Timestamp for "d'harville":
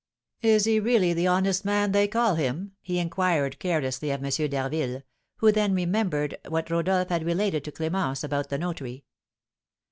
4.49-5.03